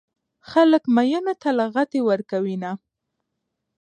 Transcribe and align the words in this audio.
خلک 0.51 0.83
ميينو 0.95 1.33
ته 1.41 1.49
لغتې 1.59 1.99
ورکوينه 2.09 2.71